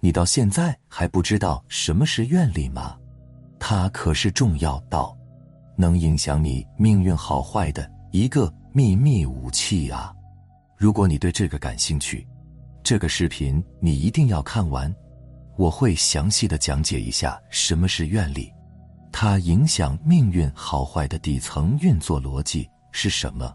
[0.00, 2.96] 你到现在还不知道什么是愿力吗？
[3.58, 5.16] 它可是重要到
[5.76, 10.12] 能影响你命运好坏的一个秘密武器啊！
[10.76, 12.26] 如果你对这个感兴趣，
[12.82, 14.94] 这个视频你一定要看完。
[15.56, 18.52] 我会详细的讲解一下什么是愿力，
[19.10, 23.50] 它影响命运好坏的底层运作逻辑是什么，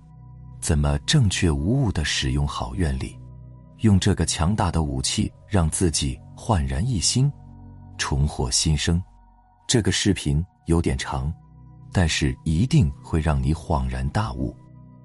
[0.59, 3.15] 怎么正确无误的使用好愿力，
[3.81, 7.31] 用这个强大的武器让自己焕然一新，
[7.99, 8.99] 重获新生。
[9.67, 11.31] 这个视频有点长，
[11.93, 14.51] 但是一定会让你恍然大悟，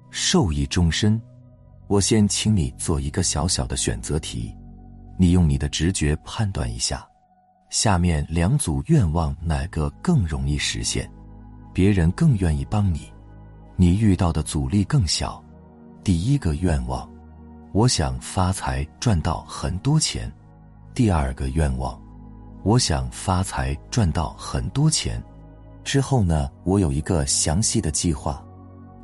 [0.09, 1.21] 受益终身。
[1.85, 4.51] 我先请你做一个小小的选择题。
[5.15, 7.07] 你用你的直觉判断一下，
[7.69, 11.07] 下面两组愿望哪个更容易实现？
[11.71, 13.13] 别人更愿意帮你，
[13.75, 15.39] 你遇到的阻力更小。
[16.03, 17.07] 第一个愿望，
[17.73, 20.33] 我想发财赚到很多钱。
[20.97, 21.95] 第二个愿望，
[22.63, 25.23] 我想发财赚到很多钱。
[25.83, 28.43] 之后呢，我有一个详细的计划，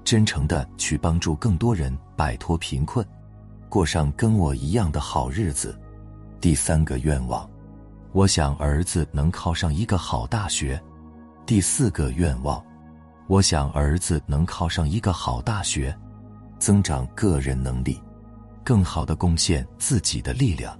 [0.03, 3.05] 真诚的去帮助更多人摆脱贫困，
[3.69, 5.79] 过上跟我一样的好日子。
[6.41, 7.47] 第三个愿望，
[8.11, 10.81] 我想儿子能考上一个好大学。
[11.45, 12.59] 第四个愿望，
[13.27, 15.95] 我想儿子能考上一个好大学，
[16.57, 18.01] 增长个人能力，
[18.63, 20.75] 更好的贡献自己的力量，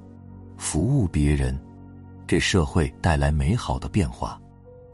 [0.64, 1.60] 服务别人，
[2.26, 4.42] 给社会带来美好的变化。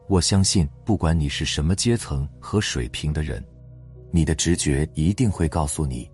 [0.08, 3.42] 我相信，不管你是什么阶层和水平的人，
[4.09, 6.09] 你的直觉一定会告诉你，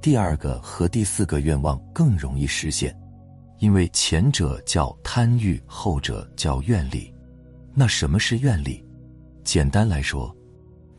[0.00, 2.96] 第二个和第四个愿望更容易实现。
[3.58, 7.12] 因为前者叫贪欲，后者叫愿力。
[7.74, 8.86] 那什么是愿力？
[9.42, 10.34] 简单来说，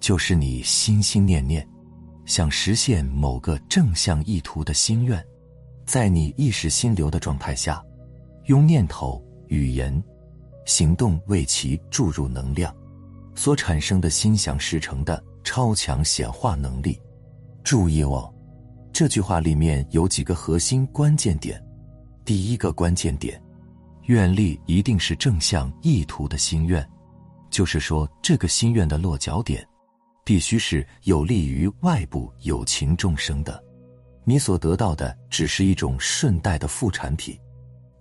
[0.02, 1.66] 就是你心心念念
[2.26, 5.26] 想实现某个正向意图的心愿，
[5.86, 7.82] 在你意识心流的状态下，
[8.45, 10.03] 用念头、语言、
[10.66, 12.75] 行动为其注入能量，
[13.36, 16.99] 所产生的心想事成的超强显化能力。
[17.64, 18.33] 注意哦，
[18.92, 21.64] 这句话里面有几个核心关键点。
[22.26, 23.42] 第一个关键点，
[24.03, 26.86] 愿力一定是正向意图的心愿，
[27.49, 29.65] 就是说，这个心愿的落脚点，
[30.26, 33.61] 必须是有利于外部有情众生的。
[34.26, 37.37] 你所得到的只是一种顺带的副产品，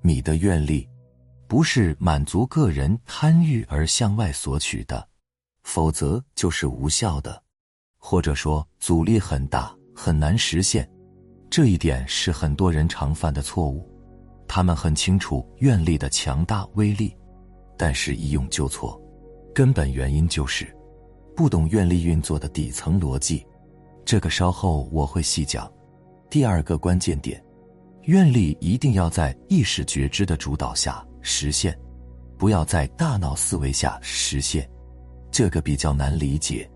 [0.02, 0.88] 你的愿力，
[1.46, 5.08] 不是满足个人贪欲而向外索取的，
[5.62, 7.40] 否则就是无效的，
[7.96, 10.88] 或者说阻力很大，很难实现。
[11.48, 13.88] 这一点是很多人常犯的错误。
[14.48, 17.16] 他们很清楚愿力的强大威力，
[17.78, 19.00] 但是一用就错，
[19.54, 20.66] 根本原因就是
[21.36, 23.46] 不懂愿力运作的底层逻辑。
[24.04, 25.72] 这个稍后我会细讲。
[26.28, 27.42] 第二个关键点，
[28.06, 31.78] 愿力一定要在意识觉知的主导下实现，
[32.36, 34.68] 不要在大脑思维下实现。
[35.30, 36.68] 这个比较难理解，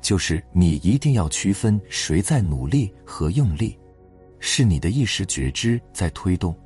[0.00, 3.78] 就是你一定要区分谁在努力和用力，
[4.40, 6.56] 是你的意识觉知在推动。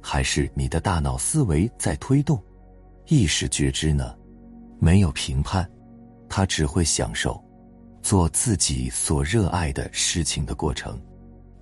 [0.00, 2.42] 还是你的大脑思维在推动，
[3.06, 4.14] 意识觉知呢？
[4.78, 5.66] 没有评判，
[6.28, 7.42] 他只会享受
[8.02, 11.00] 做自己所热爱的事情的过程，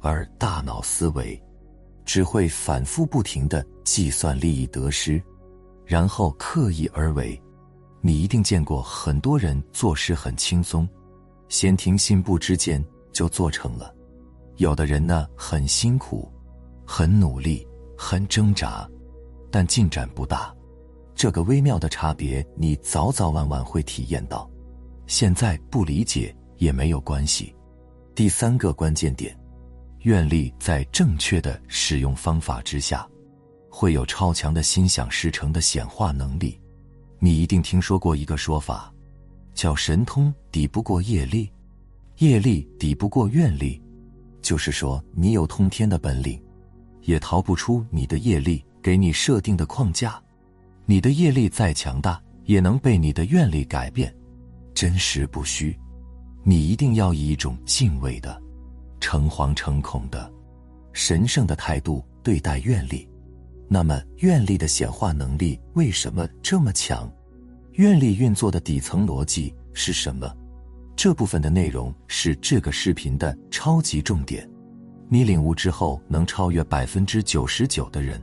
[0.00, 1.40] 而大脑思维
[2.04, 5.22] 只会反复不停的计算利益得失，
[5.84, 7.40] 然后刻意而为。
[8.00, 10.88] 你一定见过很多人做事很轻松，
[11.48, 13.94] 闲庭信步之间就做成了；
[14.56, 16.30] 有的人呢很辛苦，
[16.86, 17.66] 很努力。
[18.04, 18.88] 很挣扎，
[19.48, 20.52] 但进展不大。
[21.14, 24.50] 这个微妙的差别，你早早晚晚会体验到。
[25.06, 27.54] 现在不理解也没有关系。
[28.12, 29.38] 第三个关键点，
[30.02, 33.06] 愿力在正确的使用方法之下，
[33.68, 36.60] 会有超强的心想事成的显化能力。
[37.18, 38.92] 你一定听说过一个说法，
[39.54, 41.50] 叫神通抵不过业力，
[42.18, 43.80] 业力抵不过愿力，
[44.40, 46.40] 就是说你有通天的本领。
[47.02, 50.20] 也逃不出你的业力给你设定的框架，
[50.84, 54.12] 你的业力再强大，也能被你的愿力改变，
[54.74, 55.76] 真实不虚。
[56.44, 58.41] 你一定要以一种敬畏的、
[59.02, 60.32] 诚惶诚恐的、
[60.92, 63.06] 神圣的态度对待愿力。
[63.68, 67.12] 那么，愿力的显化能力为什么这么强？
[67.72, 70.32] 愿力运作的底层逻辑是什么？
[70.94, 74.48] 这部分的内容是这个视频的超级重点。
[75.08, 78.22] 你领悟之后，能超越百分之九十九的人。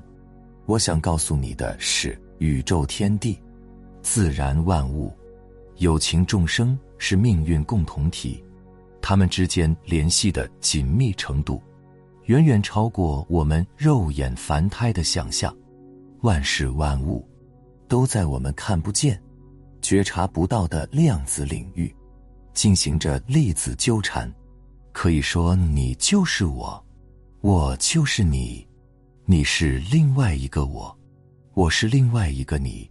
[0.66, 3.38] 我想告诉你的是，宇宙天地、
[4.02, 5.12] 自然万物、
[5.76, 8.42] 有情众生是命运共同体，
[9.02, 11.62] 他们之间联系的紧密程度，
[12.26, 15.56] 远远超过我们肉眼凡胎的想象。
[16.22, 17.28] 万事万物，
[17.88, 19.22] 都在我们看不见、
[19.82, 21.96] 觉察不到的量子领域，
[22.54, 24.32] 进行着粒子纠缠。
[24.92, 26.84] 可以说，你就是我，
[27.42, 28.68] 我就是你，
[29.26, 30.94] 你是另外一个我，
[31.54, 32.90] 我是另外一个你。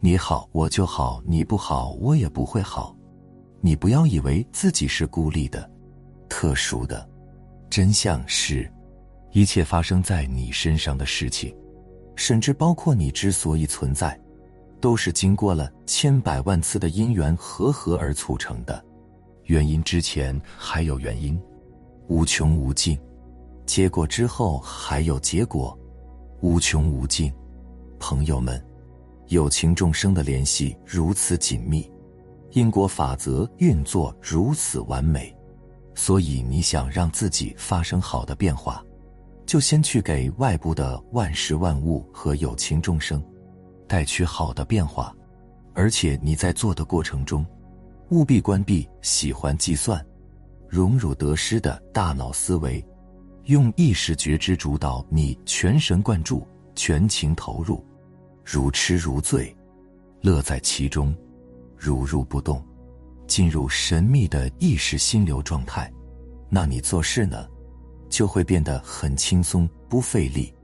[0.00, 2.96] 你好，我就好；你不好，我也不会好。
[3.64, 5.70] 你不要以为自己是孤立的、
[6.28, 7.08] 特殊的。
[7.70, 8.68] 真相是，
[9.30, 11.56] 一切发生在你身上的事情。
[12.14, 14.20] 甚至包括你之所以存在，
[14.80, 18.84] 都是经过了千百万次的因缘和合而促成的。
[19.44, 21.40] 原因之前还有原因，
[22.08, 22.96] 无穷无尽；
[23.64, 25.76] 结果之后还有结果，
[26.40, 27.32] 无穷无尽。
[27.98, 28.62] 朋友们，
[29.28, 31.90] 有情众生的联系如此紧密，
[32.52, 35.34] 因果法则运作如此完美，
[35.94, 38.84] 所以你想让自己发生好的变化。
[39.46, 43.22] 就先去给外部的万事万物和有情众生
[43.88, 45.14] 带去好的变化，
[45.74, 47.44] 而且你在做的过程中，
[48.10, 50.02] 务必关闭喜欢计算、
[50.68, 52.82] 荣辱得失的大脑思维，
[53.44, 57.84] 用意识觉知主导你全神贯注、全情投入，
[58.44, 59.54] 如痴如醉，
[60.20, 61.14] 乐在其中，
[61.84, 62.64] 如如不动，
[63.26, 65.92] 进入神秘的意识心流状态。
[66.48, 67.48] 那你做事呢？
[68.08, 70.54] 就会变得很轻松，不费力，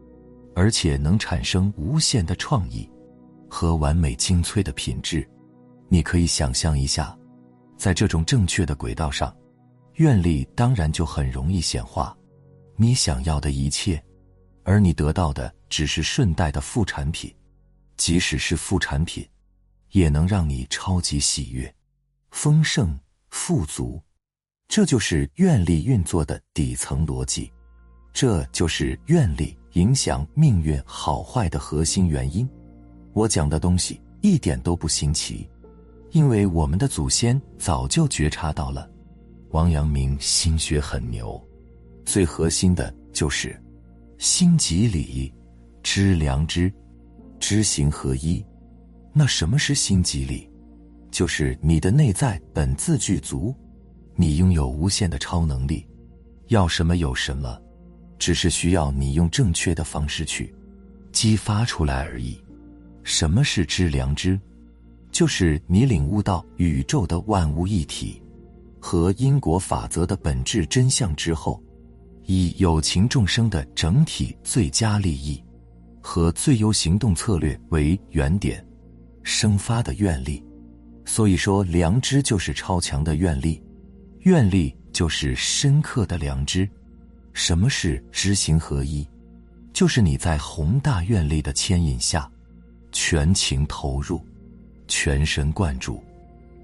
[0.55, 2.88] 而且能产生无限的创意
[3.50, 5.29] 和完美精粹的品质。
[5.88, 7.19] 你可以想象一下，
[7.76, 9.37] 在这种正确的轨道上，
[9.94, 12.17] 愿力当然就很容易显化
[12.76, 14.00] 你想要的一切，
[14.62, 17.35] 而你得到的只是顺带的副产品。
[17.97, 19.29] 即使是副产品，
[19.90, 21.73] 也能让你超级喜悦、
[22.31, 22.99] 丰盛、
[23.31, 24.00] 富足。
[24.69, 27.50] 这就是愿力运作的底层逻辑，
[28.12, 32.49] 这就是愿力影响命运好坏的核心原因。
[33.14, 35.49] 我讲的东西一点都不新奇，
[36.11, 38.90] 因为我们的祖先早就觉察到了。
[39.52, 41.43] 王阳明心学很牛，
[42.05, 43.58] 最核心的就是
[44.19, 45.32] 心即理，
[45.82, 46.70] 知良知，
[47.40, 48.44] 知行合一。
[49.19, 50.49] 那什么是心即力？
[51.11, 53.53] 就是你的内在本自具足。
[54.15, 55.85] 你拥有无限的超能力，
[56.47, 57.61] 要什么有什么，
[58.17, 60.55] 只是需要你用正确的方式去
[61.11, 62.41] 激发出来而已。
[63.03, 64.38] 什么是知良知？
[65.11, 68.23] 就是你领悟到宇宙的万物一体
[68.79, 71.61] 和因果法则的本质真相之后，
[72.23, 75.43] 以有情众生的整体最佳利益
[76.00, 78.64] 和最优行动策略为原点，
[79.30, 80.42] 生发的愿力。
[81.04, 83.62] 所以说，良知就是超强的愿力。
[84.20, 86.66] 愿力就是深刻的良知。
[87.34, 89.06] 什么是知行合一？
[89.75, 92.28] 就是你在宏大愿力的牵引下，
[92.90, 94.26] 全情投入，
[94.88, 96.02] 全神贯注，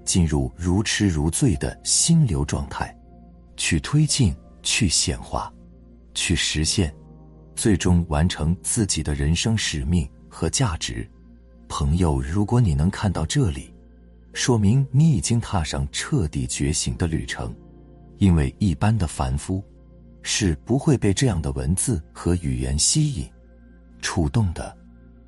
[0.03, 2.93] 进入如痴如醉的心流状态，
[3.55, 5.53] 去推进，去显化，
[6.15, 6.93] 去实现，
[7.55, 11.07] 最终完成自己的人生使命和价值。
[11.67, 13.73] 朋友，如果你能看到这里。
[14.33, 17.55] 说明你已经踏上彻底觉醒的旅程，
[18.17, 19.63] 因为一般的凡夫
[20.23, 23.25] 是不会被这样的文字和语言吸引、
[24.01, 24.75] 触动的，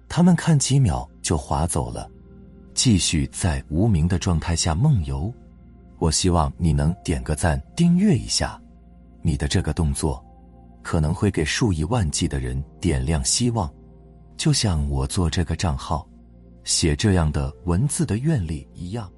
[0.10, 2.12] 他们看几秒就划走了，
[2.74, 5.34] 继续在无名的状态下梦游。
[6.00, 8.62] 我希望你能点个赞、订阅一下，
[9.22, 10.22] 你的这个动作
[10.84, 13.74] 可能会给数以万计的人点亮希望，
[14.36, 16.06] 就像我做这个账号。
[16.68, 19.10] 写这样的文字的愿力一样。